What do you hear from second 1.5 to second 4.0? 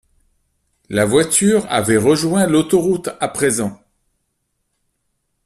avait rejoint l’autoroute à présent.